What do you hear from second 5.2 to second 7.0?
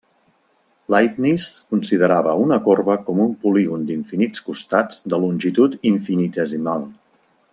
longitud infinitesimal.